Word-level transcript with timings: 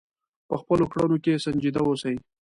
په 0.47 0.55
خپلو 0.61 0.83
کړنو 0.91 1.17
کې 1.23 1.41
سنجیده 1.45 1.81
اوسئ. 1.85 2.15